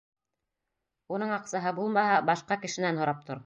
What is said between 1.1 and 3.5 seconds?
Уның аҡсаһы булмаһа, башҡа кешенән һорап тор.